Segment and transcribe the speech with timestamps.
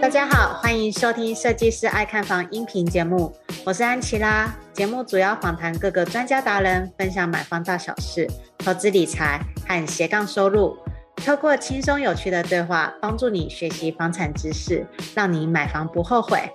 [0.00, 3.32] 大家好，欢迎收听《设计师爱看房》音频节目，
[3.64, 4.54] 我是安琪拉。
[4.72, 8.28] 节目主要访谈各个专家达人，分享买房大小事、
[8.58, 10.76] 投资理财和斜杠收入。
[11.16, 16.48] 透过轻松有趣的对话，帮助你学习房产知识，让你买房不后悔。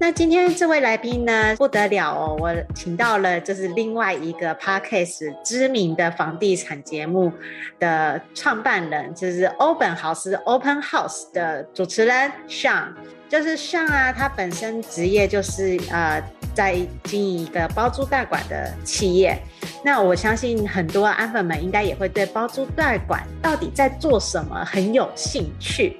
[0.00, 2.36] 那今天这位来宾呢，不得了哦！
[2.38, 7.32] 我请到了就是另外一个 Podcast 知名的房地产节目
[7.80, 12.92] 的创办人，就是欧本豪斯 Open House 的主持人 Sean，
[13.28, 16.22] 就是 Sean 啊，他本身职业就是呃
[16.54, 19.36] 在经营一个包租代管的企业。
[19.84, 25.98] 那我相信很多安粉们应该也会对包租代管到底在做什么很有兴趣。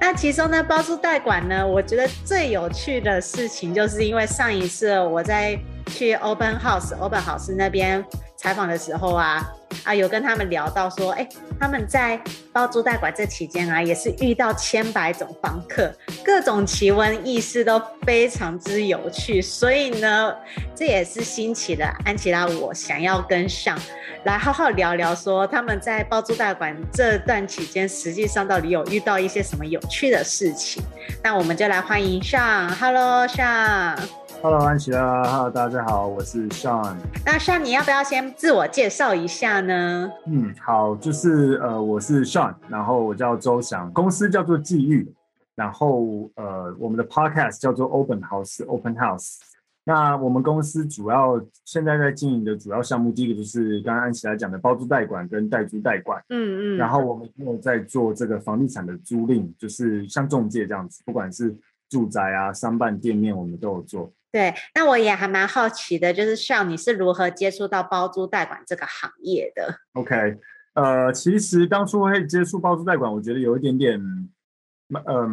[0.00, 8.04] 那其中呢，包租代管呢，我觉得最有趣的事情，就是因为上一次我在去 Open House、Open House 那边
[8.38, 9.46] 采访的时候啊。
[9.84, 11.26] 啊，有跟他们聊到说，哎，
[11.60, 12.20] 他们在
[12.52, 15.94] 包租代管这期间啊，也是遇到千百种房客，
[16.24, 20.34] 各种奇闻异事都非常之有趣，所以呢，
[20.74, 23.78] 这也是兴起了安琪拉我想要跟上
[24.24, 30.82] 来好好聊聊，说他们在包租代管这段期间，实际上到底有遇到一些什么有趣的事情。
[31.22, 33.96] 那我们就来欢迎上，Hello，上。
[34.40, 36.94] Hello，安琪拉，Hello，大家好，我是 Sean。
[37.26, 40.08] 那 Sean，你要不要先自我介绍一下呢？
[40.26, 45.12] 嗯，好，就是呃，我是 Sean，然后我叫周翔，公司叫做际遇，
[45.56, 49.38] 然后呃，我们的 Podcast 叫做 Open House，Open House。
[49.82, 61.56] 那我们公司主要现在在经营的主要项目，第一个就是刚刚安琪拉讲的包租代管跟代租代管，嗯嗯，然后我们也有在做这个房地产的租赁，就是像中介这样子，不管是
[61.88, 64.12] 住宅啊、商办、店面，我们都有做。
[64.30, 70.36] 对，那我也还蛮好奇的，就是像你是如何接触到包租代管这个行业的？OK，
[70.74, 75.28] 呃，其实当初会接触包租代管，我觉得有一点点，嗯、呃，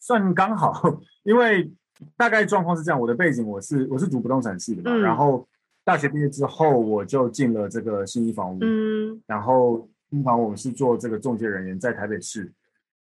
[0.00, 1.72] 算刚好，因为
[2.16, 5.48] 大概状况是这样，我的背景我是我是读不动产系的嘛，嗯、然后
[5.84, 12.52] 大学毕业之后我就进了这个信义房屋，嗯，然后信义房屋我们是做这个中介人员，在台北市。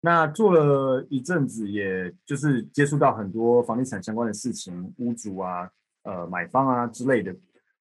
[0.00, 5.68] 那做了一阵子，也就是接触到很多房地产相关的事情，屋主啊、
[6.04, 7.34] 呃买方啊之类的。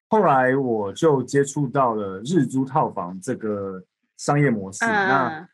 [0.10, 3.82] 后来我就接触到了日租套房这个
[4.18, 4.84] 商业模式。
[4.84, 4.90] Uh.
[4.90, 5.50] 那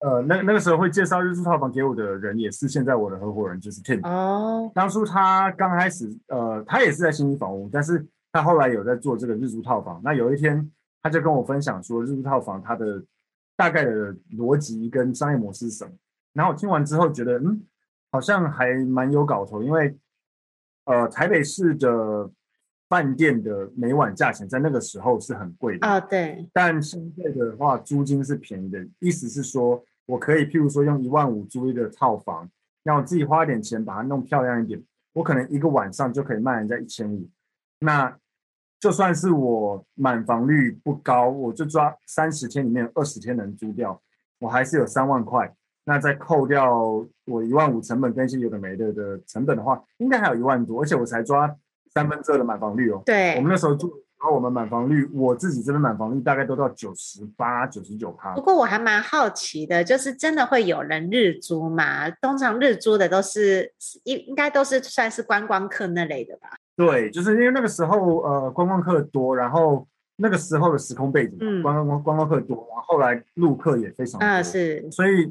[0.00, 4.06] 呃，那那个时候会介绍日租套房给我的人，也是现在我的合伙人，就是 Tim。
[4.06, 4.70] 哦。
[4.74, 10.00] 当初他刚开始，呃，他也是在信义房屋，但是他后来有在做这个日租套房。
[10.04, 10.70] 那有一天，
[11.02, 13.02] 他就跟我分享说，日租套房它的
[13.56, 15.90] 大概的逻辑跟商业模式是什么。
[16.34, 17.62] 然后我听完之后觉得，嗯，
[18.10, 19.96] 好像还蛮有搞头，因为，
[20.84, 22.30] 呃，台北市的
[22.88, 26.46] 饭店的每晚价钱在那个时候是很贵的啊，对。
[26.52, 32.50] 但现在的话，租金是便宜的，意思是说我可以，譬如说用一万五租一个套房，
[32.82, 34.82] 让我自己花一点钱把它弄漂亮一点，
[35.14, 37.28] 我可能一个晚上就可以卖人家一千五。
[37.78, 38.16] 那
[38.80, 44.02] 就算是我满房率不高，我就抓三十天里面二十天能租掉，
[44.40, 45.54] 我还是有三万块。
[45.86, 51.54] 那再扣掉我一万五成本跟一些有的没的的成本的话，应该还有一万多，而且我才抓
[51.92, 53.02] 三分之二的满房率哦。
[53.04, 58.34] 对，我们那时候住，然后我们满房率，我自己这边满房率大概都到九十八、九十九趴。
[58.34, 62.08] 不过我还蛮好奇的，就是真的会有人日租吗？
[62.10, 63.70] 通常日租的都是
[64.04, 66.48] 应应该都是算是观光客那类的吧？
[66.76, 75.30] 对，就是因为那个时候呃观光客多，然后那个时候的时空背景，嗯、观光观光客多，然后后来陆客也非常多，啊、是，所以。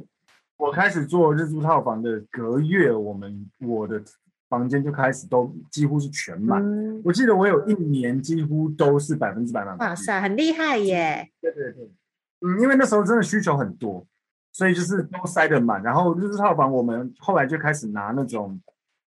[0.64, 4.02] 我开始做日租套房的隔月，我们我的
[4.48, 6.64] 房间就开始都几乎是全满。
[6.64, 9.78] 嗯、我记得我有一年几乎都是百分之百满。
[9.80, 11.30] 哇塞，很厉害耶！
[11.42, 11.92] 对对对，
[12.40, 14.08] 嗯，因为那时候真的需求很多，
[14.54, 15.84] 所以就是都塞得满。
[15.84, 18.58] 然后日租套房，我们后来就开始拿那种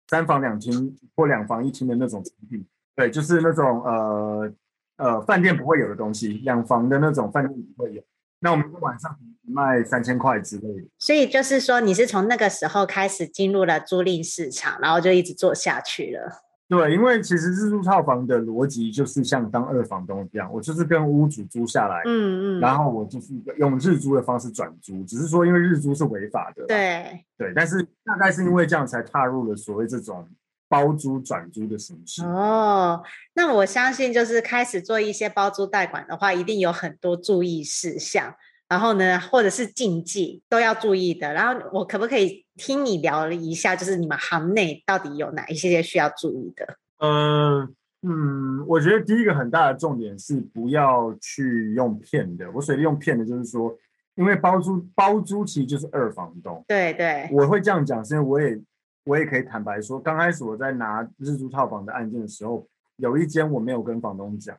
[0.08, 4.52] 三房两厅或两房一厅的那种产品，对，就是那种呃
[4.96, 8.02] 呃饭店不会有的东西，两房的那种饭店不会有。
[8.40, 9.14] 那我们晚上
[9.46, 16.42] 卖三千块之类的，所以就是说你是从那个时候开始进入了租赁市场，然后就一直做下去了。
[16.68, 30.28] 对，因为其实日租套房的逻辑就是像当二房东一样，我就是跟屋主租下来，嗯嗯，然后我就是用日租的方式转租，只是说因为日租是违法的，对对，但是大概是因为这样才踏入了所谓这种。
[30.68, 33.02] 包租转租的形式哦，
[33.34, 38.34] 那我相信就是开始做一些包租代管的话，一定有很多注意事项，
[38.72, 41.30] 然后呢，或者是禁忌都要注意的。
[41.34, 46.78] 然后我可不可以听你聊一下，就是你们行内到底有哪一些需要注意的？
[46.96, 47.68] 呃，
[48.00, 52.50] 嗯，我觉得第一个很大的重点是不要去用骗的。
[52.50, 53.76] 我所谓用骗的，就是说，
[54.14, 56.64] 因为包租包租其实就是二房东。
[56.66, 58.58] 对对，我会这样讲，是因为我也
[59.04, 62.66] 我也可以坦白说，刚开始我在拿日租套房的案件的时候，
[62.96, 64.56] 有一间我没有跟房东讲，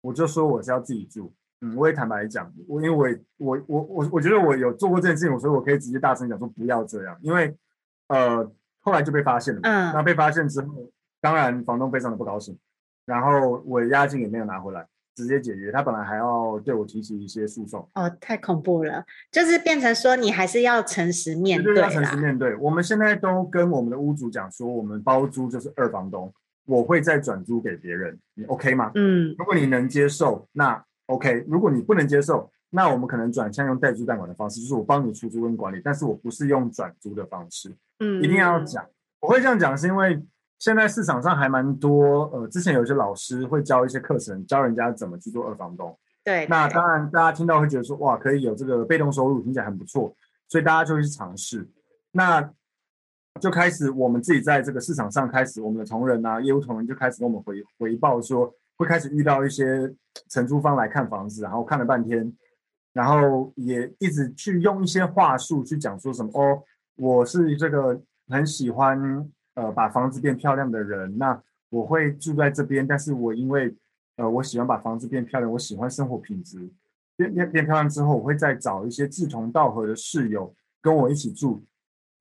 [0.00, 1.32] 我就说我是要自己住。
[1.60, 7.52] 嗯，我也坦白讲，我因为我我我我我觉得我有做过这件事情，所以我可以直接大声讲说不要这样，因为
[8.06, 8.48] 呃
[8.80, 10.88] 后来就被发现了，嗯，那被发现之后，
[11.20, 12.56] 当然房东非常的不高兴，
[13.04, 26.32] 然后我押金也没有拿回来，直接解约，他本来还要对我提起一些诉讼，哦，太恐怖了，就是变成说你还是要诚实面对，要诚实面对，我们现在都跟我们的屋主讲说，我们包租就是二房东，
[26.66, 28.92] 我会再转租给别人，你 OK 吗？
[28.94, 30.84] 嗯，如果你能接受，那。
[31.08, 37.74] OK，如果你不能接受，那我们可能转向用代租代管的方式，就是我帮你出租跟管理，但是我不是用转租的方式。
[38.00, 38.86] 嗯，一定要讲。
[39.20, 40.22] 我会这样讲，是因为
[40.58, 45.98] 现在市场上还蛮多，呃，之前有些老师会教一些课程，教人家怎么去做二房东。
[46.22, 50.14] 对，那当然大家听到会觉得说，哇，可以有这个被动收入，听起来很不错，
[50.46, 51.66] 所以大家就会去尝试。
[52.12, 52.52] 那
[53.40, 58.52] 就开始我们自己在这个市场上开始，我们的同仁啊，业务同仁就开始跟我们回回报说。
[58.78, 59.92] 会开始遇到一些
[60.30, 62.32] 承租方来看房子，然后看了半天，
[62.92, 66.62] 然后也一直去用一些话术去讲说什么哦，
[66.96, 73.74] 我是这个很喜欢呃把房子变漂亮的人，那我会住在这边，但是我因为
[74.16, 76.70] 呃我喜欢把房子变漂亮，我喜欢生活品质
[77.16, 81.64] 变变变漂亮之后，我会再找一些志同道合的室友跟我一起住。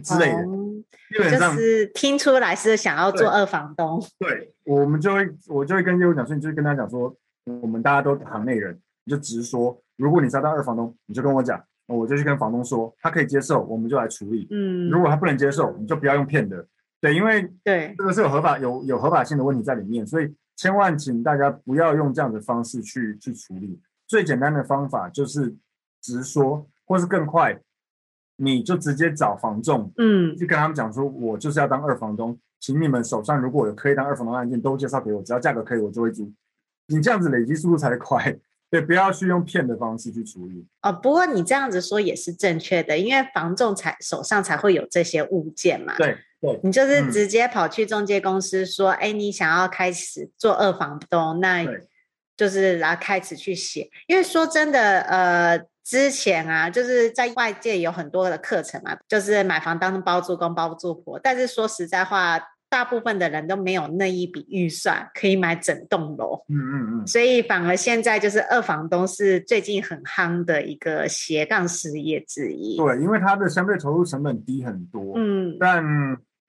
[0.03, 3.99] 之类的，嗯、基本上就是听出来是想要做二房东。
[4.19, 7.15] 对，对我们就会，我就会跟业务讲说，你就跟他讲说，
[7.61, 14.47] 我们大家都行内人，你就直说，如果你是要当二房东，你就跟我讲，我就去跟房东说，他可以接受，我们就来处理。
[14.51, 16.65] 嗯，如果他不能接受，你就不要用骗的。
[16.99, 23.79] 对，因为对这个是有合法有有合法性的问题在里面，所以千万请大家不要用这样的方式去去处理。
[24.07, 25.55] 最简单的方法就是
[26.01, 27.59] 直说，或是更快。
[28.39, 36.31] 你就直接找房仲，嗯，就跟他们讲说，我就是要当二房东，请你们手上如果有可以当二房东的案件，都介绍给我，只要价格可以，我就会租。
[36.87, 38.37] 你这样子累积速度才快，
[38.69, 40.63] 对，不要去用骗的方式去处理。
[40.83, 45.95] 哦，不过你这样子说也是正确的，因为房仲才手上才会有这些物件嘛。
[45.97, 51.65] 对对，你就是直接跑去中介公司说，哎、嗯，你想要开始做二房东，那
[52.37, 53.89] 就是然后开始去写。
[54.05, 55.65] 因为说真的，呃。
[55.87, 61.17] 之前啊，就是在外界有很多的课程嘛，就是买房当包租公、包租婆。
[61.17, 62.37] 但是说实在话，
[62.67, 66.43] 大部分的人都没有那一笔预算可以买整栋楼。
[66.49, 67.07] 嗯嗯嗯。
[67.07, 72.75] 所以反而现在就是二房东是最近很夯的一个斜杠事业之一。
[72.75, 75.13] 对，因为它的相对投入成本低很多。
[75.15, 75.55] 嗯。
[75.57, 75.81] 但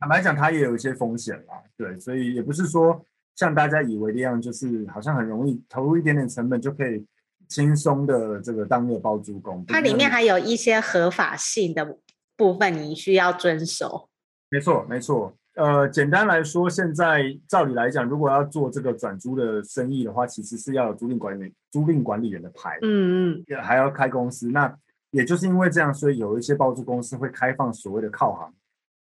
[0.01, 1.63] 坦白讲，它也有一些风险啦。
[1.77, 3.01] 对，所以也不是说
[3.37, 7.07] 像大家以为的样，就是好像很容易投入一点点成本就可以。
[7.49, 11.99] 轻松的这个当月包租公，它里面还有一些合法性的
[12.37, 14.09] 部分，你需要遵守。
[14.51, 15.35] 没错，没错。
[15.55, 24.49] 呃，简单来说，现在照理来讲，如果要做这个转租的生意的话，其实是要有租赁管理租赁管理员的牌，嗯嗯，也还要开公司。
[24.51, 24.73] 那
[25.11, 28.55] 也就是因为这样，所以有一些包租公司会开放所谓的靠行，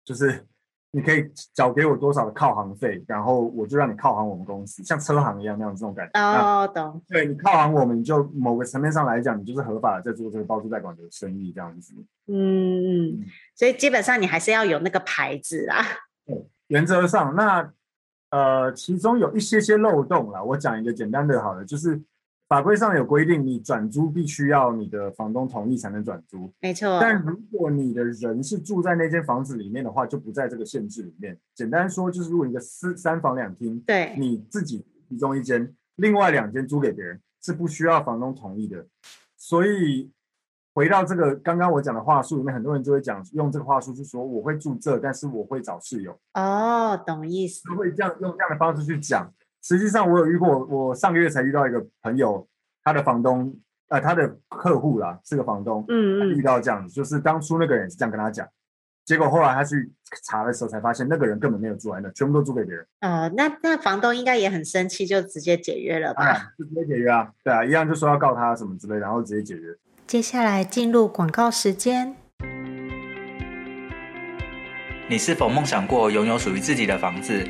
[0.04, 0.46] 就是。
[0.94, 6.20] 你可以缴给我多少的靠行费，然后我就让你靠行我们公司，像车行一样那样这种感觉。
[6.20, 7.02] 哦，懂。
[7.08, 11.94] 对，你靠行我们，你就某个层面上来讲，你就是合法的在做这个包租代管的生意这样子。
[12.28, 13.24] 嗯嗯，
[13.56, 15.84] 所以基本上你还是要有那个牌子啦。
[16.24, 17.68] 对，原则上，那
[18.30, 22.00] 呃，其中有一些些漏洞啦，我讲一个简单的好了，就是。
[22.46, 26.52] 法规上有规定，你转租必须要你的房东同意才能转租。
[26.60, 26.98] 没错。
[27.00, 31.36] 但如果你的人是住在那间房子里面的话，就不在这个限制里面。
[31.54, 38.86] 简单说，就是如果你的私三房两厅，对，你自己其中一间，另外两间租给别人，是不需要房东同意的。
[39.38, 40.12] 所以
[40.74, 46.18] 回到这个刚刚我讲的话术里面，很多人就会讲用这个话术，去说我会住这，但是我会找室友。
[46.34, 47.68] 哦，懂意思。
[47.70, 49.32] 会这样用这样的方式去讲。
[49.66, 52.46] 实际上，我有遇过，我上个月才遇到一个朋友，
[52.82, 53.56] 他的房东，
[53.88, 58.46] 呃，他的客户啦，是个房东，嗯嗯，遇到这样子，就是当初那个人是这样跟他讲，
[59.06, 59.90] 结果后来他去
[60.22, 62.86] 查的时候才发现，那个人根本没有住在那，全部都租给别人。
[63.00, 66.26] 哦，那那房东应该也很生气，就直接解约了吧？
[66.26, 69.74] 啊，就直接解约啊，对啊，一样就说要告他什么之类，然后直接解约。
[70.06, 72.14] 接下来进入广告时间。
[75.08, 77.42] 你是否梦想过拥有属于自己的房子？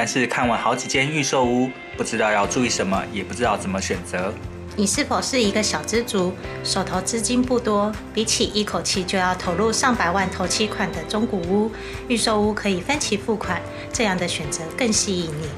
[0.00, 4.32] 但是看完好几间预售屋，不知道要注意什么，也不知道怎么选择。
[4.76, 7.92] 你是否是一个小资族，手头资金不多？
[8.14, 11.72] 比起一口气就要投入上百万头期款的中古屋，
[12.06, 13.60] 预售屋可以分期付款，
[13.92, 15.48] 这样的选择更吸引你。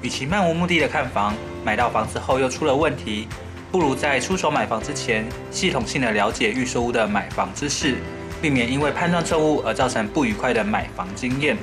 [0.00, 3.28] 与其漫无目的的看房，买到房子后又出了问题，
[3.70, 7.96] 不如在出手买房之前，系统性的了解预售屋的买房知识，
[8.40, 11.54] 避免因为判断错误而造成不愉快的买房经验。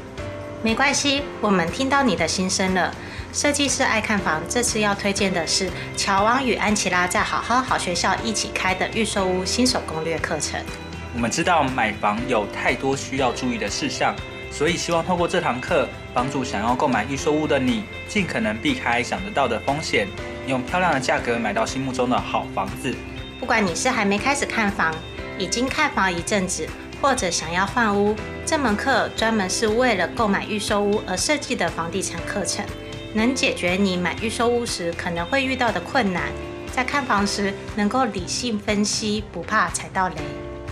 [0.64, 2.94] 没关系，我们听到你的心声了。
[3.34, 10.60] 设计师爱看房，这次要推荐的是乔王与安琪拉在好好好学校一起开的预售屋新手攻略课程。
[11.16, 14.16] 我们知道买房有太多需要注意的事项。
[14.52, 20.08] 所以希望透过这堂课，帮助想要购买预售屋的你，尽可能避开想得到的风险，
[20.46, 22.94] 用漂亮的价格买到心目中的好房子。
[23.40, 24.94] 不管你是还没开始看房，
[25.40, 26.68] 已经看房一阵子，
[27.02, 28.16] 或者想要换屋，
[28.46, 32.64] 这门课专门是为了购买预售屋而设计的房地产课程，
[33.14, 36.32] 能解决你买预售屋时可能会遇到的困难，
[36.72, 40.16] 在看房时能够理性分析，不怕踩到雷。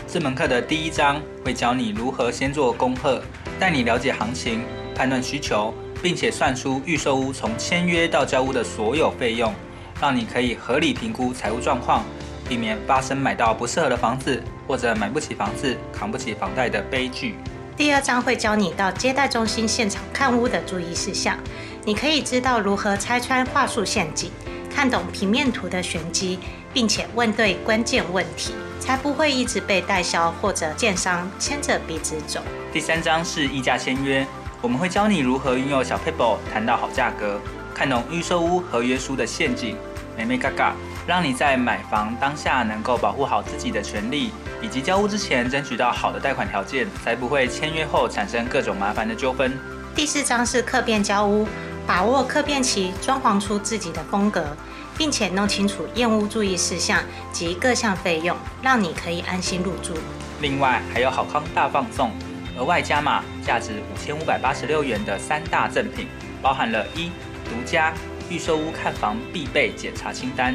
[0.08, 3.22] 这门课的第一章会教你如何先做功课。
[3.60, 4.64] 带你了解行情、
[4.96, 9.54] 判断需求，并且算出预售屋从签约到交屋的所有费用，
[10.00, 12.06] 让你可以合理评估财务状况，
[12.50, 17.36] 避免发生买到不适合的房子或者买不起房子、扛不起房贷的悲剧。
[17.78, 21.38] 第二章会教你到接待中心现场看屋的注意事项，
[21.86, 24.32] 你可以知道如何拆穿话术陷阱，
[24.74, 26.40] 看懂平面图的玄机，
[26.74, 28.54] 并且问对关键问题。
[28.80, 32.42] 才不会一直被代销或者建商牵着鼻子走。
[32.72, 34.26] 第三章是议价签约，
[34.62, 37.40] 我们会教你如何运用小 paper 谈到好价格，
[37.76, 39.76] 看懂预售屋合约书的陷阱，
[40.18, 40.74] 眉眉角角，
[41.10, 44.30] 让你在买房当下能够保护好自己的权利，
[44.62, 49.58] 以及交屋之前争取到好的贷款条件，才不会签约后产生各种麻烦的纠纷。
[49.96, 51.48] 第四章是客变交屋，
[51.88, 54.56] 把握客变期，装潢出自己的风格。
[55.00, 57.02] 并且弄清楚验屋注意事项
[57.32, 59.94] 及各项费用，让你可以安心入住。
[60.42, 62.12] 另外还有好康大放送，
[62.58, 66.08] 额外加码价值五千五百八十六元的三大赠品，
[66.42, 67.10] 包含了一
[67.46, 67.94] 独家
[68.30, 70.54] 预售屋看房必备检查清单，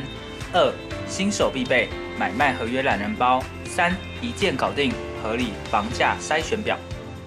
[0.54, 0.72] 二
[1.08, 6.78] 新手必备买卖合约懒人包，三一键搞定合理房价筛选表。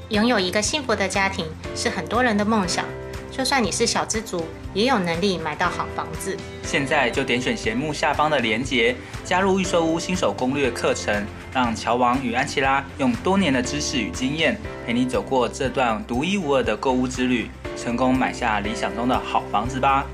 [0.09, 2.85] 拥有一个幸福的家庭是很多人的梦想。
[3.29, 6.35] 就算你是小资族，也有能力买到好房子。
[6.63, 20.05] 现在就点选节目下方的链接，加入预售屋新手攻略课程，让乔王与安琪拉用多年的知识与经验，陪你走过这段独一无二的购物之旅，成功买下理想中的好房子吧。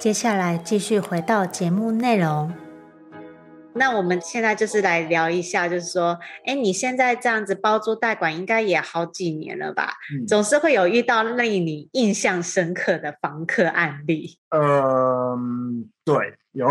[0.00, 2.50] 接下来继续回到节目内容。
[3.74, 9.92] 那我们现在就是来聊一下，就是说，哎，你现在这样子包租代管应该也好几年了吧？
[10.14, 14.38] 嗯，总是会有遇到令你印象深刻的房客案例。
[14.48, 16.16] 嗯，对，
[16.52, 16.66] 有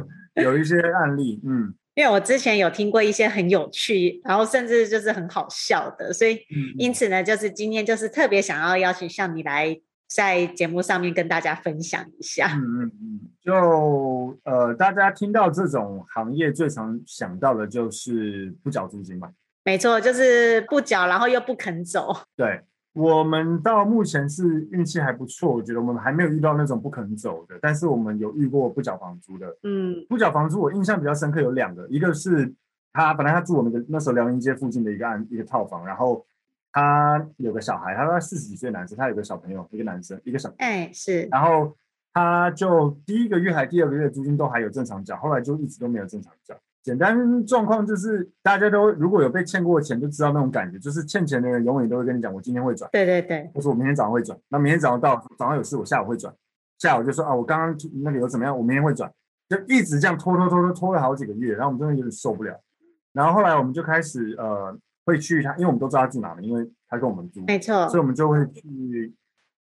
[0.36, 6.38] 有一些案例，嗯，因为我之前有听过一些很有趣，然后甚至就是很好笑的，所以
[6.76, 9.80] 因此呢，就是今天就是特别想要邀请像你来。
[10.14, 12.46] 在节目上面跟大家分享一下。
[12.54, 19.28] 嗯嗯嗯，就呃，大家听到这种行业最常想到的就是不缴租金嘛。
[19.64, 22.14] 没错，就是不缴，然后又不肯走。
[22.36, 22.60] 对，
[22.92, 29.48] 我们到目前是运气还不错，我觉得我们还没有遇到那种不肯走的，但是我们有遇过不缴房租的。
[29.64, 32.54] 嗯，不缴房租我印象比较深刻有两个，一个是
[32.92, 36.24] 他本来他住我们的那时候辽宁街附近的一个案一个套房，然后。
[36.74, 40.64] 他有个小孩，他说他四十几岁男生，他有个小朋友，一个男生，一个小朋友。
[40.64, 41.22] 哎，是。
[41.30, 41.72] 然后
[42.12, 46.52] 他就第一个月还第二个月租金都还有正常缴，后来就一直都没有正常缴。
[46.82, 52.90] 简单状况就是大家都如果有被欠过钱，就知道那种感觉，就是欠钱的人永远都会跟你讲，我今天会转。
[52.90, 53.48] 对对对。
[53.54, 54.36] 或者我明天早上会转。
[54.48, 56.34] 那明天早上到早上有事，我下午会转。
[56.80, 59.08] 下午就说啊，我刚刚那个有怎么样，我明天会转，
[59.48, 62.60] 就一直这样拖拖拖拖拖了好几个月，然后我们真的有点受不了。
[63.12, 64.76] 然后后来我们就开始呃。
[65.04, 69.14] 会去他，因为我们都知道他住哪里，因为他跟我们住，没错，所以我们就会去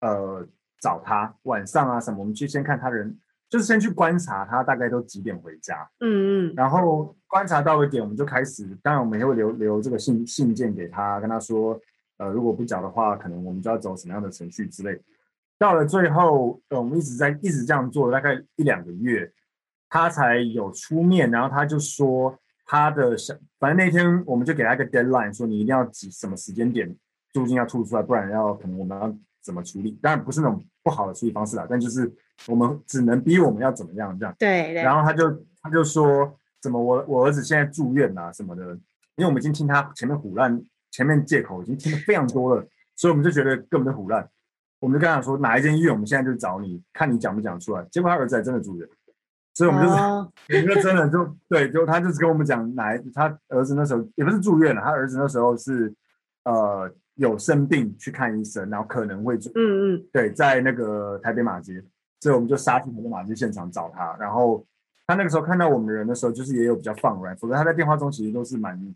[0.02, 0.48] 呃
[0.80, 3.18] 找他，晚上啊什么，我们去先看他人，
[3.50, 11.80] 就是先去观察他大概都几点回家，嗯嗯，然后观察到一点，我们就开始，当然我们也会留留这个信信件给他，跟他说，
[12.18, 15.02] 呃，如果不缴的话，可能我们就要走什么样的程序之类。
[15.58, 19.32] 到了最后，呃，我们一直在一直这样做，大概一两个月，
[19.90, 22.38] 他才有出面，然后他就说。
[22.74, 26.92] 他的想，反正那天我们就给他一个 deadline，说你一定要几什么时间点
[27.32, 29.92] 租金要吐出来，不然要可能我们要怎么处理？
[30.02, 32.12] 当然不是那种不好的处理方式啦，但就是
[32.48, 34.34] 我们只能逼我们要怎么样这样。
[34.40, 34.74] 对。
[34.74, 35.30] 然后他就
[35.62, 38.74] 他就说，怎么我我儿子现在住院啊什么的，
[39.18, 44.28] 因为我们已经听他前面胡乱，前面借口已经听得非常多了，所以我们就觉得根本就胡乱，
[44.80, 47.86] 我们就跟他说哪一间医院，我们现在就找你，看你讲不讲出来。
[47.92, 48.90] 结果他儿子还真的住院。
[49.54, 55.94] 所以我们就是，我们就真的就对，就他就是跟我们讲，哪他儿子那时候也不是住院了，他儿子那时候是
[56.46, 61.84] 呃有生病去看医生，然后可能会住，嗯嗯，对，在那个台北马街，
[62.20, 64.66] 所以我们就杀去台北马街现场找他，然后
[65.06, 68.96] 他那个时候看到我们的人的时候，就是也有比较放软，否则他在电话中其实都是蛮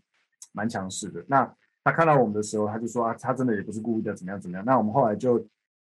[0.52, 1.22] 蛮强势的。
[1.28, 1.48] 那
[1.84, 4.64] 他看到我们的时候，他就说啊，他真的也不是故意的，怎么样怎么样。
[4.66, 5.38] 那我们后来就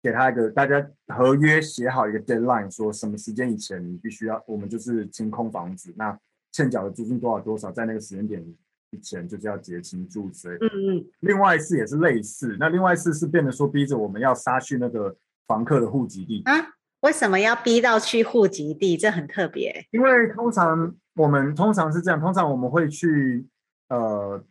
[0.02, 6.18] 给他一个大家合约写好一个 deadline，说什么时间以前你必须要，我们就是清空房子，那
[6.50, 8.44] 欠缴的租金多少多少，在那个时间点
[8.90, 10.66] 以前就是要结清住之类的。
[10.66, 11.06] 嗯嗯。
[11.20, 15.16] 另外一次也是类似，那另外一次是变得说逼着我们要杀去那个
[15.46, 16.52] 房客的户籍地啊？
[17.00, 18.96] 为什么要逼到去户籍地？
[18.96, 19.86] 这很特别。
[19.92, 23.46] 因为通常我们通常是这样，通常我们会去
[23.88, 24.44] 呃。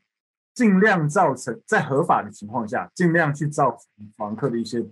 [0.53, 4.86] 尽量造成在合法的情况下，尽量去造成房客的一些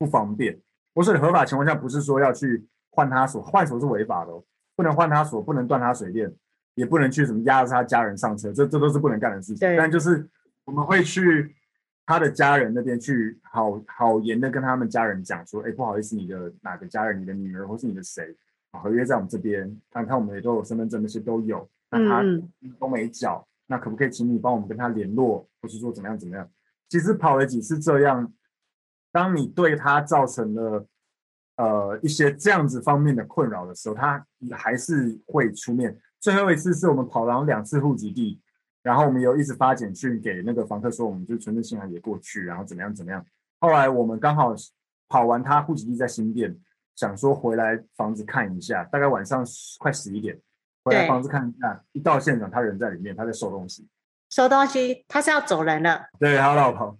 [0.00, 0.58] 不方便。
[0.94, 4.42] 我说的合法情况下，不是说要去换他锁，换锁是违法的哦，
[4.74, 6.34] 不能换他锁，不能断他水电，
[6.74, 9.76] 也不能去什么压着他家人上车，这这都是不能干的事情。
[9.76, 10.26] 但就是
[10.64, 11.54] 我们会去
[12.06, 18.34] 他的家人那边去好好言的跟他们家人讲说，哎，不好意思，你的哪个家人，你的女儿或是你的谁，
[18.72, 22.24] 合约在我们这边，看看我们也都有身份证，那些都有，那他
[22.78, 23.46] 都没缴。
[23.66, 26.48] 那可不可以请你帮我们跟他联络，或是说怎么样怎么样？
[26.88, 28.32] 其实跑了几次这样，
[29.12, 30.86] 当你对他造成了
[31.56, 35.98] 呃一些这样子方面的困扰的时候，他还是会出面。
[36.20, 38.40] 最后一次是我们跑了两次户籍地，
[38.82, 43.24] 然后我们有一直发简讯给那个房客说，我们就存证信函也过去，然后怎么样怎么样。
[43.58, 44.54] 后来我们刚好
[45.08, 46.56] 跑完他户籍地在新店，
[46.96, 49.44] 想说回来房子看一下，大概晚上
[49.78, 50.38] 快十一点。
[50.82, 53.86] 回来房子看一下，一到现场，他人在里面，他在收东西。
[54.30, 56.06] 收东西，他是要走人了。
[56.18, 56.98] 对，他老婆。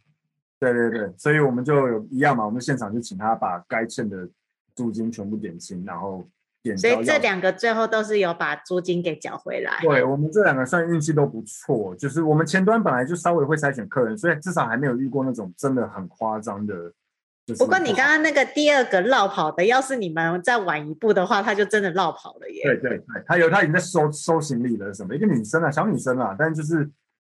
[0.61, 4.29] 对对对，所以我们就有一样嘛，我们现场就请他把该欠的
[4.77, 6.25] 租金全部点清，然后
[6.63, 6.77] 点。
[6.77, 9.79] 所以这两个最后都是有把租金给缴回来。
[9.83, 16.93] 对，我们这两个算运气都不错，就是我们前端本来就稍微会筛选客人，所以至少还没有遇过那种真的很夸张的。
[17.59, 22.63] 不过你刚刚那个第二个落跑的，要是你们再晚一步的话，他就真的落跑了耶。
[22.63, 26.89] 对对对，他有他已经在收收行李了，什么一个女生啊，小女生啊，但就是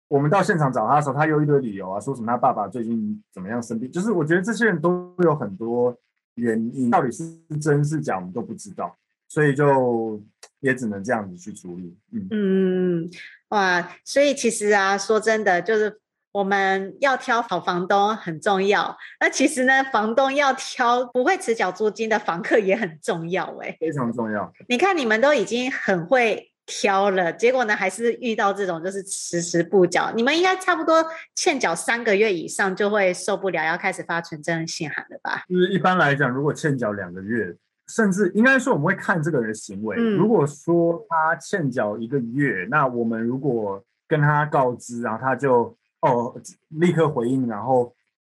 [0.09, 5.97] 我们到现场找他的时候，他有一堆理由啊，说什么他爸爸最近怎么样生病，就是我觉得这些人都有很多
[6.35, 7.25] 原因，到底是
[7.61, 8.97] 真是假，我们都不知道，
[9.29, 10.21] 所以就
[10.61, 11.97] 也只能这样子去处理。
[12.13, 13.11] 嗯嗯，
[13.51, 16.01] 哇，所以其实啊，说真的，就是。
[16.31, 24.53] 我们要挑好房东很重要，那其实呢，房东要挑不会迟缴租金的房客也很重要，哎，非常重要。
[24.69, 30.13] 你看你们都已经很会挑了，结果呢，还是遇到这种就是迟迟不缴。
[30.15, 31.05] 你们应该差不多
[31.35, 35.43] 欠缴三个月以上就会受不了，要开始发存真信函了吧？
[35.49, 37.53] 就是一般来讲，如果欠缴两个月，
[37.89, 39.97] 甚至应该说我们会看这个人的行为。
[39.99, 45.75] 嗯，如果说他欠缴一个月，那我们如果跟他告知，然后他就。
[46.01, 46.33] 哦，
[46.69, 47.93] 立刻回应，然后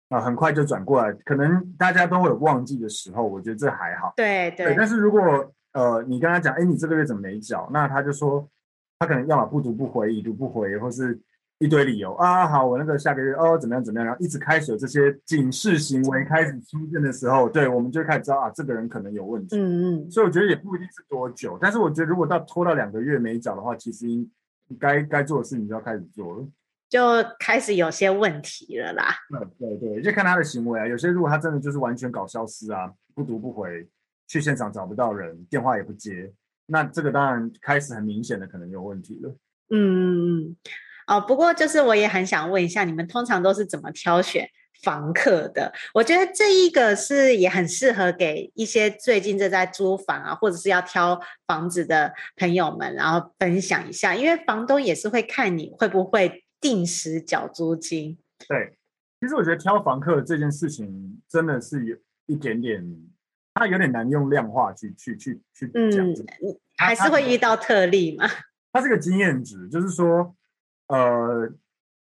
[0.09, 1.13] 啊、呃，很快就转过来。
[1.27, 4.15] 可能大家都会有忘记的时候，我觉得这还好。
[4.17, 4.75] 对对，对。
[4.75, 5.21] 但是如果
[5.73, 7.69] 呃，你跟他讲，哎，你这个月怎么没缴？
[7.73, 8.49] 那他就说，
[8.99, 11.19] 他可能要么不读不回，已读不回，或是
[11.59, 12.47] 一堆理由啊。
[12.49, 19.57] 好，我那个下个月哦，怎么样怎么样，然后一直开始有这些警示行为开始出现的时候，对，我们就开始知道啊，这个人可能有问题。
[19.57, 20.11] 嗯嗯。
[20.11, 24.29] 所以我觉得也不一定是多久，但是我觉得如果到拖到两个月没缴的话，其实应
[24.79, 26.47] 该该做的事情就要开始做了。
[26.89, 27.01] 就
[27.39, 29.15] 开始有些问题了啦。
[29.59, 30.89] 对对对，就看他的行为啊。
[30.89, 33.89] 有些如果他真的就是完全搞消失啊，不读不回，
[34.31, 36.33] 去现场找不到人，电话也不接，
[36.67, 39.37] 那这个当然开始很明显的可能有问题了。
[39.71, 40.57] 嗯嗯
[41.09, 44.49] 哦，不过就是我也很想问一下，你们通常都是怎么挑选
[44.85, 45.73] 房客的？
[45.93, 56.45] 我觉得这一个是也很适合给一些最近正在租房啊，或者是要挑房子的朋友们，然后分享一下，因为房东也是会看你会不会。
[56.63, 58.77] 定时缴租金，对，
[59.19, 62.87] 其实我觉得挑房客这件事情真的是有一点点，
[63.61, 66.03] 它有点难用量化去去去去讲。
[66.09, 66.17] 嗯，
[66.79, 68.25] 还是会遇到特例嘛？
[68.73, 70.35] 它是个经验值，就是说，
[70.89, 71.53] 呃，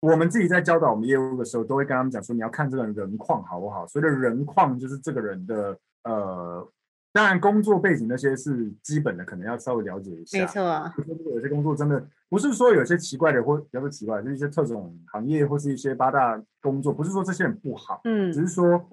[0.00, 3.87] 我们自己在教导我们业务的时候，都会跟他们讲说，你要看这个人人况好不好。
[3.87, 6.68] 所谓的人况就是这个人的呃。
[7.12, 10.38] 当然，工作背景那些是基本的，可能要稍微了解一下。
[10.38, 10.92] 没错，
[11.35, 18.87] 有些工作真的不是说有些奇怪的，或比较说奇怪，就是一些特种行业或是一些八大工作，不是说这些人不好，嗯，只是说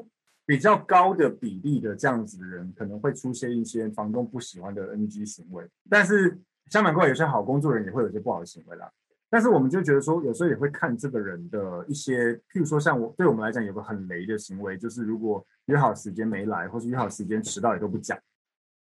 [0.45, 5.67] 比较高的比例的这样子的人，可能会出现一些房东不喜欢的 NG 行为。
[5.89, 8.91] 但是相反过来，有些好工作人也会有些不好的行为啦。
[9.29, 18.19] 但是我们就觉得说，有时候也会看这个人的一些，譬如说像我，对我们来讲有个很雷的行为，就是如果约好时间没来，或是约好时间迟到也都不讲，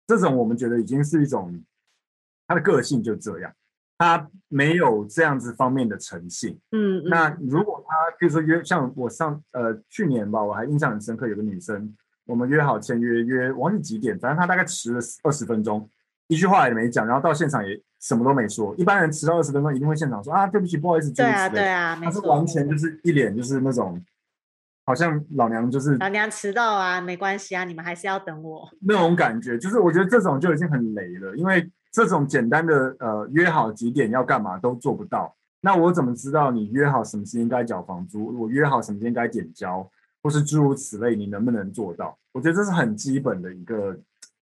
[0.05, 1.63] 这种我们觉得已经是一种
[2.47, 3.51] 他的个性就这样。
[3.97, 6.59] 他没有这样子方面的诚信。
[6.71, 15.89] 嗯，那如果他比如说约像我上呃去年吧，我还印象很深刻，有个女生，我们约好签约约，忘记几点，反正她大概迟了二十分钟，
[16.27, 18.75] 一句话也没讲，然后到现场也什么都没说。
[18.77, 22.21] 一般人迟到二十分钟一定会现场说啊，对不起，不好意思，对啊，对啊，没错。
[22.21, 24.03] 他是完全就是一脸就是那种。
[24.87, 28.69] 好像老娘就是老娘迟到啊，没关系啊，你们还是要等我。
[28.85, 39.89] 那种感觉，就是我觉得这种就已经很雷了，因为这种简单的呃约好几点要干嘛都做不到，那我怎么知道你约好什么时间该缴房租，我约好什么时间该点交，
[40.21, 42.17] 或是诸如此类，你能不能做到？
[42.33, 43.97] 我觉得这是很基本的一个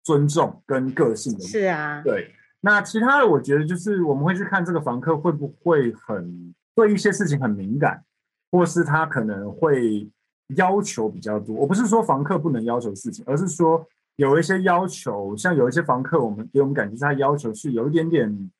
[0.04, 1.40] 尊重跟个性的。
[1.40, 2.34] 是啊，对。
[2.60, 8.04] 那其他的，我觉得就是我们会去看这个房客会不会很对一些事情很敏感，
[8.52, 10.10] 或是他可能会。
[10.56, 13.86] 要求比较多，我不是说房客不能要求事情，而是说
[14.18, 18.52] 有一些要求，像有一些房客，我们给我们感觉他要求是有一点点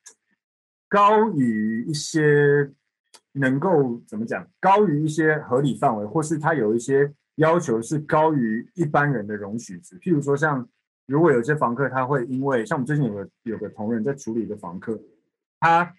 [0.88, 2.72] 高于一些
[3.32, 9.98] 能够怎么讲，高于一些合理范围，或是他有一些要求是高于一般人的容许值。
[9.98, 10.66] 譬如说，像
[11.06, 14.98] 如果有些房客他会因为，像我们最近有个有个同仁在处理一个房客，
[15.60, 15.92] 他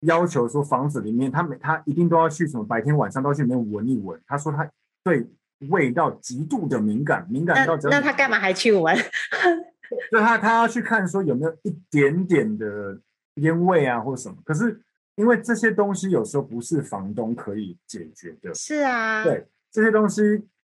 [0.00, 4.70] 要求说房子里面他每他一定都要去什么白天晚上都要去里面闻一闻，他说他。
[5.04, 5.24] 对
[5.70, 8.96] 味道极度的敏感，敏感到那，那他干嘛还去闻？
[10.10, 12.98] 就他他要去看说有没有一点点的
[13.36, 14.36] 烟味啊，或什么。
[14.44, 14.80] 可是
[15.14, 18.52] 因为这些东西有时候不是房东可以解决的。
[18.54, 20.22] 是啊，对这些东西，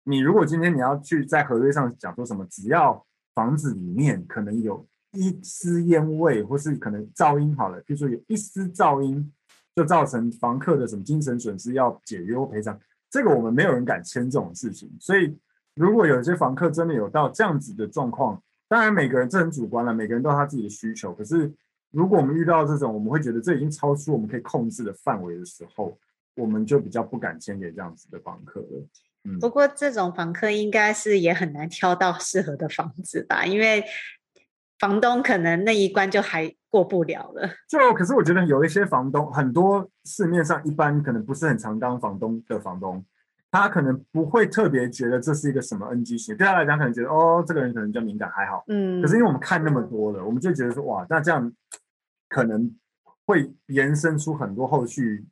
[0.03, 9.33] 你如果今天你要去在合约上讲说什么，只要房子里面可能有一丝烟味，或是可能噪音好了，比如说有一丝噪音，
[9.77, 12.79] 就造成房客的什么精神损失要解约或赔偿。
[13.15, 15.33] 这个我们没有人敢签这种事情，所以
[15.77, 21.15] 如果有些房客真的有到这样子的状况，当然每个人这很主观了，每个人都有他自己的需求。
[21.15, 21.49] 可是
[21.93, 25.97] 如果我们遇到这种，我们会觉得这已经超出我们可以控制的范围的时候，
[26.35, 29.39] 我们就比较不敢签给这样子的房客了。
[29.41, 33.85] 不过这种房客应该是也很难挑到适合的房子吧，因为
[34.81, 37.49] 房东可能那一关就还过不了了。
[37.69, 43.05] 就可是我觉得有一些房东，很多市面上一般可能不是很常当房东的房东，
[43.49, 48.65] 他可能不会特别觉得这是一个什么 NG 型，对他来讲可能觉得哦，这个人可能比较敏感还好。
[48.67, 49.01] 嗯。
[49.01, 51.53] 可是因为我们看那么多了，我们就觉得说哇，那这样
[52.29, 52.69] 可能
[53.25, 55.25] 会延伸出很多后续，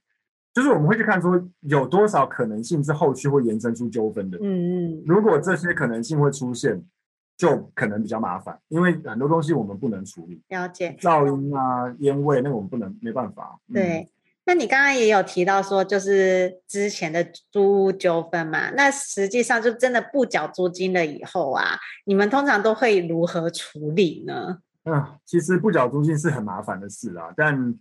[0.54, 4.38] 就是我们会去看说有多少可能性是后续会延伸出纠纷的。
[4.40, 5.02] 嗯嗯。
[5.04, 6.80] 如果这些可能性会出现。
[7.36, 10.40] 就可能比较麻烦，因为很多东西我们不能处理。
[10.48, 10.96] 了解。
[11.00, 13.58] 噪音啊、烟味，那个我们不能，没办法。
[13.72, 14.08] 对，嗯、
[14.44, 24.58] 那你刚刚也有提到说，就是之前的租屋纠纷嘛，那实际上就真的不缴租金了以后啊，你们通常都会如何处理呢？
[24.84, 27.74] 嗯，其实不缴租金是很麻烦的事啊，但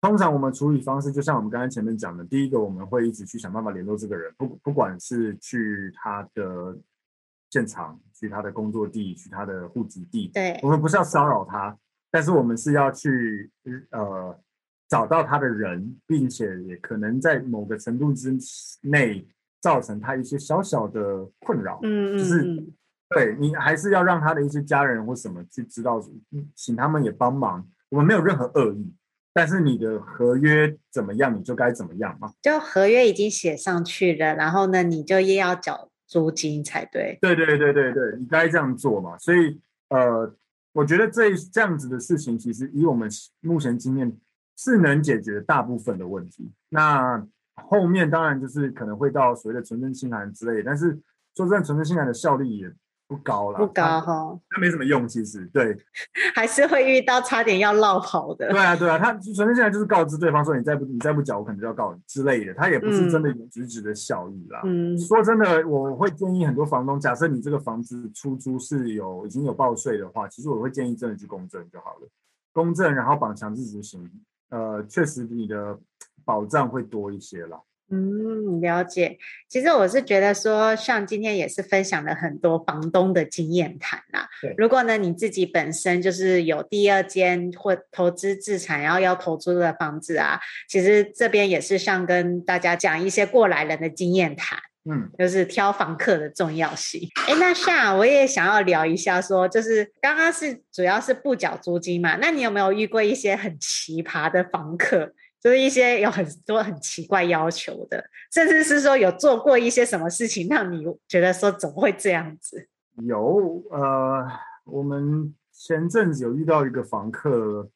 [0.00, 6.76] 通常我们处理方式，就像我们刚才前面讲的，第一个我们会一直去想办法联络这个人，不不管是去他的。
[7.50, 10.28] 现场去他的工作地，去他的户籍地。
[10.32, 11.76] 对，我们不是要骚扰他，
[12.10, 13.50] 但是我们是要去
[13.90, 14.38] 呃
[14.88, 18.36] 找到他的人，并且也可能在某个程度之
[18.82, 19.26] 内
[19.60, 21.80] 造成他一些小小的困扰。
[21.82, 22.64] 嗯嗯，就是
[23.08, 26.00] 对你还是要让他的一些家人或什么去知道，
[26.54, 27.68] 请他们也帮忙。
[27.88, 28.94] 我们没有任何恶意，
[29.34, 32.32] 但是你的合约怎么样，你就该怎么样嘛。
[32.40, 35.89] 就合约已经写上去了，然后呢，你就也要缴。
[36.10, 39.16] 租金才对，对对对对对，你该这样做嘛。
[39.18, 40.34] 所以，呃，
[40.72, 43.08] 我觉得这这样子的事情，其实以我们
[43.40, 44.12] 目前经验
[44.56, 46.50] 是能解决大部分的问题。
[46.68, 50.98] 那后面当然就是可能会到所谓的存证信函之类，但是
[51.36, 52.72] 说真的，存证信函的效力也。
[53.10, 55.76] 不高了，不高哈，那没什么用，其实对，
[56.32, 58.48] 还是会遇到差点要落跑的。
[58.50, 64.60] 对啊，对啊，他纯粹现在就是告知对方说，你再不你再不缴，我可能就要告你之类的，他也不是真的有实质的效益啦。
[64.64, 72.08] 嗯，说真的，我会建议很多房东，假设你这个房子出租是有已经有报税的话，其实我会建议真的去公证就好了，
[72.52, 74.08] 公证然后绑强制执行，
[74.50, 75.76] 呃，确实你的
[76.24, 77.58] 保障会多一些啦。
[77.90, 79.18] 嗯，了解。
[79.48, 84.28] 其实我是觉得说，像今天也是分享了很多房东的经验谈啦。
[84.40, 94.58] 对，如果呢你自己本身就是有第二间或投资自产，然后要投租的房子啊，其实这边也是像跟大家讲一些过来人的经验谈。
[94.88, 97.06] 嗯，就是挑房客的重要性。
[97.28, 105.12] 哎，那夏我也想要聊一下，说就是刚刚是主要是不缴租金嘛，那你有没有遇过一些很奇葩的房客？
[105.40, 112.68] 就是一些有很多很奇怪要求的，甚至是说有做过一些什么事情，让你觉得说怎么会这样子？
[113.02, 114.26] 有，呃，
[114.64, 117.70] 我们前阵子有遇到一个房客，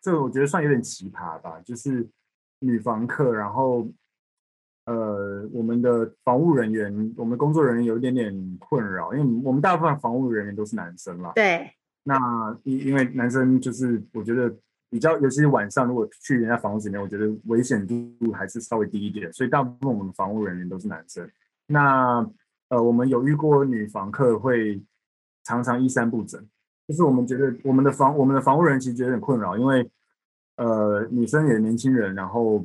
[0.00, 2.08] 这个我觉得算有点奇葩吧，就是
[2.60, 3.86] 女房客，然后
[4.86, 11.32] 呃，我们的房务人员，我们工作人员有一点点困扰，因为我们大部分房务人员都是男生啦。
[11.34, 11.70] 对。
[12.04, 14.52] 那因因为男生就是我觉得
[14.92, 21.26] 比较，尤其是晚上如果去人家房子里面，我觉得危险度还是稍微低一点，所以大部分我们房屋人员都是男生。
[21.66, 22.24] 那
[22.68, 24.82] 呃，我们有遇过女房客会
[25.44, 26.38] 常常衣衫不整。
[26.86, 29.88] 就是我们觉得我们的房我们的房屋人其实觉得有点困扰，因为
[30.56, 32.62] 呃女生也年轻人，然后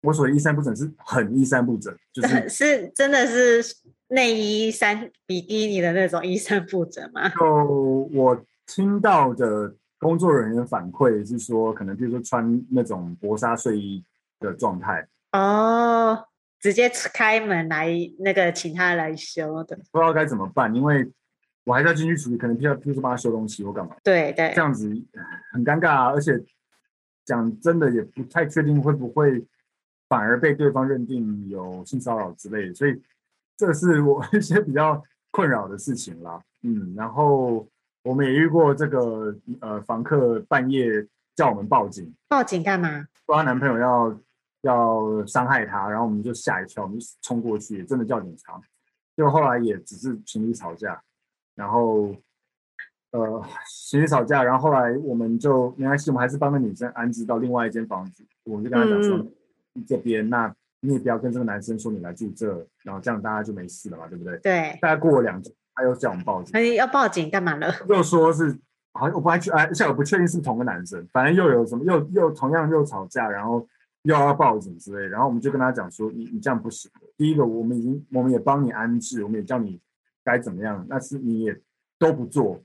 [0.00, 3.62] 我所谓衣衫不整是很衣衫不整，就是 是真的是
[4.08, 7.28] 内衣衫比基尼的那种衣衫不整吗？
[7.30, 14.04] 就我听到的工作人员反馈是说，可能比如说穿那种薄纱睡衣
[14.40, 16.26] 的状态哦，
[16.60, 21.10] 直接开门来那个请他来修的，不知道该怎么办，因为。
[21.68, 23.96] 我还是要进去处理，可能比如说帮他修东西或干嘛。
[24.04, 24.88] 对对，这样子
[25.52, 26.12] 很尴尬啊！
[26.12, 26.40] 而且
[27.24, 29.44] 讲真的，也不太确定会不会
[30.08, 33.02] 反而被对方认定有性骚扰之类的，所以
[33.56, 36.40] 这是我 一些比较困扰的事情啦。
[36.62, 37.66] 嗯，然后
[38.06, 43.04] 我们也遇过这个呃，房客半夜叫我们报警，报警干嘛？
[43.26, 44.16] 说她男朋友要
[44.60, 48.60] 要伤害她，然后我们就吓一跳，我们就冲过去，真的叫警察。
[49.16, 51.02] 就后来也只是情侣吵架。
[51.56, 52.14] 然后，
[53.10, 53.42] 呃，
[53.88, 58.22] 情侣吵架，然后后来我们就没关系，我们还是帮那女生安置到另外一间房子。
[58.44, 59.16] 我们就跟她讲说，
[59.74, 64.38] 嗯、这边那你也不要跟这个男生说你来住这，然后这样大家就没事了嘛，对不对？
[64.38, 64.78] 对。
[64.80, 66.50] 大概过了两天，他又叫我们报警。
[66.54, 67.72] 哎，要报警干嘛呢？
[67.88, 68.58] 又说是
[68.92, 73.64] 好像我不还去，哎，现在我不确定是同个男生，反正又有什么又又同样又吵架，然后
[74.02, 75.06] 又要报警之类。
[75.06, 76.90] 然后我们就跟他讲说，你你这样不行。
[77.16, 79.80] 第一个，我们已经我们也帮你安置，我们也叫你。
[80.24, 80.84] 该怎么样？
[80.90, 81.56] 但是你也
[82.00, 82.60] 都不做，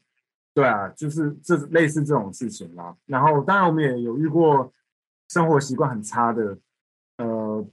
[0.51, 2.95] 对啊，就是这类似这种事情啦。
[3.05, 4.73] 然后当然我们也有遇过
[5.29, 6.57] 生活习惯很差的，
[7.19, 7.63] 呃，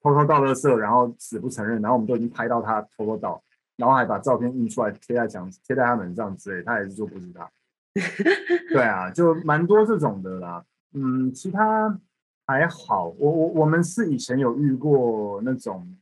[0.00, 3.42] 偷偷倒垃圾，然后死不承认，然后我们都已经拍到他偷偷倒，
[3.78, 7.50] 然后还把照片印出来贴在墙贴在他门上之类，他也是说不知道。
[8.70, 10.62] 对啊，就蛮多这种的啦。
[10.92, 11.98] 嗯，其他
[12.46, 13.08] 还好。
[13.18, 15.96] 我我我们是以前有遇过那种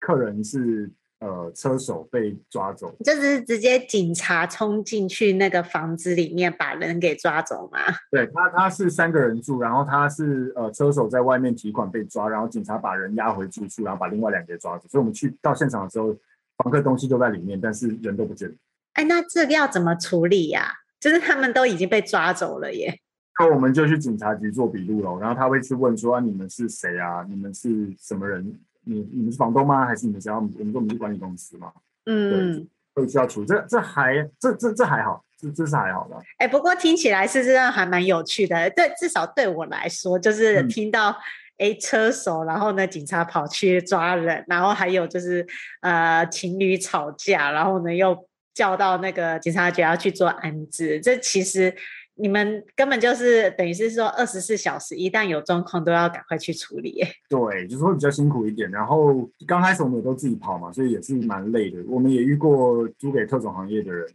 [0.00, 0.90] 客人是。
[1.22, 7.78] 呃，车手被抓走，就是直接警察冲进去那个房子里面把人给抓走吗？
[8.10, 14.88] 对他，他是三个人住，然后他是呃车手在外面提款被抓，然后警察把人押回住处，然后把另外两个给抓走。
[14.88, 16.16] 所以我们去到现场的时候，
[16.62, 18.54] 房客东西都在里面，但是人都不见了。
[18.94, 20.72] 哎，那这个要怎么处理呀、啊？
[20.98, 23.00] 就是他们都已经被抓走了耶。
[23.38, 27.24] 那我们就去警察局做笔录了，然后他会去问说、啊、你们是谁啊？
[27.26, 28.60] 你们是什么人？
[28.84, 29.86] 你你们是房东吗？
[29.86, 31.72] 还是你们想要我们说我们是管理公司吗？
[32.04, 32.54] 嗯，
[32.94, 33.46] 对，会需要处理。
[33.46, 36.16] 这这还这这这还好，这这是还好的。
[36.36, 38.68] 哎、欸，不过听起来事实上还蛮有趣的。
[38.70, 41.16] 对，至少对我来说，就是听到
[41.60, 45.46] 哎、车手，然后呢警察跑去抓人，然后还有就是
[45.82, 51.00] 呃情侣吵架，然后呢又叫到那个警察局要去做安置。
[51.00, 51.72] 这其实。
[52.16, 57.02] 你们根本就是等于是说，二十四小时一旦有状况，都要赶快去处理。
[57.30, 58.70] 对，就是会比较辛苦一点。
[58.70, 61.82] 然后刚开始我们也都自己跑嘛，所以也是蛮累的。
[61.86, 64.06] 我们也遇过租给特种行业的人，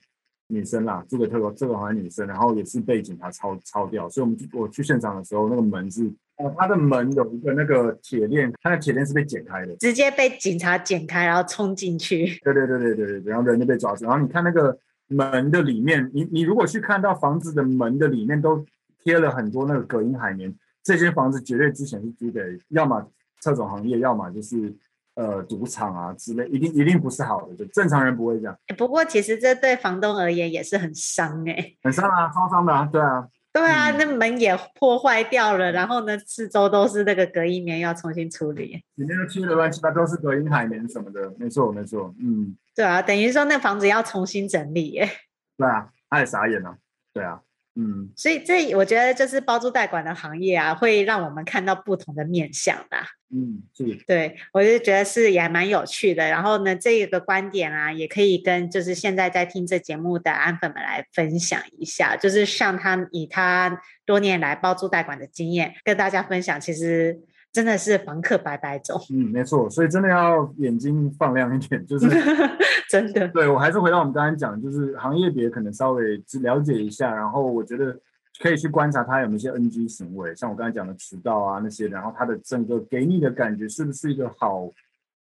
[0.50, 4.08] 女生啦，租给特种特种行业女生，然后也是被警察抄抄掉。
[4.08, 6.04] 所以我们我去现场的时候，那个门是，
[6.38, 12.40] 哦，他的门有一个那个铁链，他的铁链是被剪开的，直接被警察剪开，然后冲进去。
[12.44, 14.06] 对对对对对对，然后人就被抓住。
[14.06, 14.78] 然后你看那个。
[15.08, 18.66] 门的里面，你你如果去看到房子的门的里面都
[19.04, 23.08] 贴了很多那个隔音海绵，这间房子绝对之前是租给要么
[23.40, 24.76] 特种行业，要么就是
[25.14, 28.58] 呃赌场啊之类，一定一定不是好的，就正常人不会这样。
[28.76, 33.28] 不过其实这对房东而言也是很伤哎、欸，很伤啊，超伤的啊，对啊。
[33.56, 45.10] 对啊，那门也破坏掉了，然后呢，四周都是那个隔音棉要重新处理，里面都贴的乱七八糟，都是隔音海绵什么的，没错没错，嗯，对啊，等于说那房子要重新整理耶，
[45.58, 46.76] 对啊，他也傻眼了，
[47.14, 47.40] 对啊。
[47.78, 53.06] 嗯，所以这我觉得就是包租代管的行业啊，会让我们看到不同的面相吧。
[53.30, 53.98] 嗯，是。
[54.08, 56.28] 对，我就觉得是也蛮有趣的。
[56.30, 67.20] 然后呢，这个观点啊，也可以跟就是现在在听这节目的安粉们来分享一下，就是像他以他多年来包租代管的经验跟大家分享，其实。
[67.56, 72.06] 真的是房客白白走，嗯，没错，所以真的要眼睛放亮一点，就是
[72.90, 73.26] 真的。
[73.30, 77.98] 对，我还是回到我们刚才讲，就是行业别可能稍微只了解一下，然后我觉得
[78.42, 84.70] 可以去观察他有没有一些 NG 行为，像我刚才讲的迟到啊那些，然后他的整个给你的感觉是不是一个好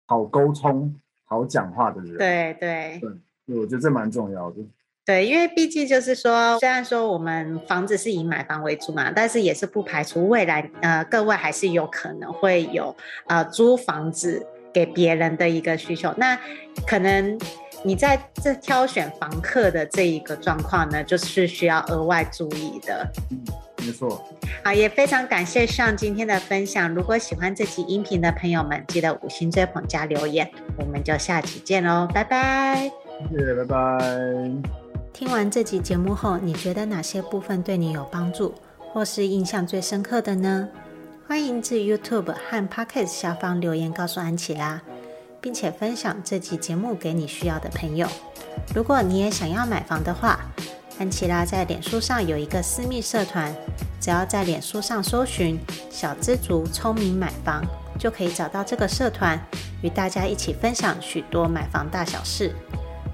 [0.08, 2.18] 好沟通、好讲话的人？
[2.18, 3.00] 对对
[3.46, 4.58] 对，我觉得这蛮重要的。
[5.06, 12.96] 对，因为毕竟就是说，虽然说我们房子是以买房为主嘛，但是也是不排除未来呃各位还是有可能会有
[13.28, 16.14] 呃租房子给别人的一个需求。
[16.16, 16.40] 那
[16.88, 17.38] 可能
[17.84, 23.06] 你在这挑选房客的这一个状况呢，就是需要额外注意的。
[23.30, 23.44] 嗯，
[23.86, 24.24] 没错。
[24.64, 26.90] 好，也非常感谢上今天的分享。
[26.94, 30.50] 如果喜欢这期音频的朋友们，记得五星追捧加留言。
[30.78, 32.90] 我们就下期见喽，拜拜。
[33.30, 34.83] 谢谢，拜拜。
[35.14, 40.68] 听完这集节目后，你觉得哪些部分对你有帮助，或是印象最深刻的呢？
[41.28, 44.82] 欢迎至 YouTube 和 Podcast 下方留言告诉安琪拉，
[45.40, 48.08] 并且分享这集节目给你需要的朋友。
[48.74, 50.40] 如果你也想要买房的话，
[50.98, 53.56] 安琪拉在脸书上有一个私密社团，
[54.02, 55.60] 只要在脸书上搜寻
[55.92, 57.64] “小资族聪明买房”，
[58.00, 59.40] 就可以找到这个社团，
[59.84, 62.56] 与大家一起分享许多买房大小事。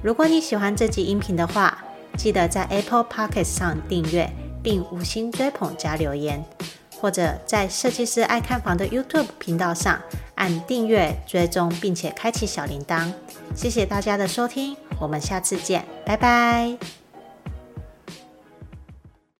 [0.01, 1.77] 如果你喜欢这集音频的话，
[2.19, 4.29] 记得在 Apple p o c k e t 上订阅，
[4.61, 6.43] 并五星追捧加留言，
[6.99, 9.97] 或者在设计师爱看房的 YouTube 频道上
[10.35, 13.09] 按订阅追踪，并且开启小铃铛。
[13.55, 16.98] 谢谢大家的收听，我们下次见，拜拜。